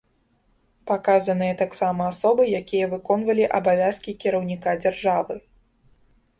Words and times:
Паказаныя 0.91 1.57
таксама 1.59 2.07
асобы, 2.13 2.43
якія 2.61 2.89
выконвалі 2.95 3.47
абавязкі 3.61 4.19
кіраўніка 4.25 4.69
дзяржавы. 4.85 5.35